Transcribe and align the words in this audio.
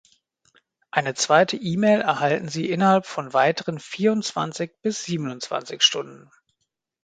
Eine 0.89 1.13
zweite 1.13 1.57
E-Mail 1.57 2.01
erhalten 2.01 2.47
Sie 2.49 2.71
innerhalb 2.71 3.05
von 3.05 3.33
weiteren 3.33 3.77
vierundzwanzig 3.79 4.71
bis 4.81 5.03
zweiundsiebzig 5.03 5.83
Stunden. 5.83 6.31